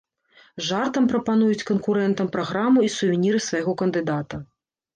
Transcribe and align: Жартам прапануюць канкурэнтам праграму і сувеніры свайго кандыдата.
Жартам 0.69 1.05
прапануюць 1.11 1.67
канкурэнтам 1.71 2.33
праграму 2.37 2.87
і 2.89 2.91
сувеніры 2.97 3.45
свайго 3.51 3.79
кандыдата. 3.87 4.45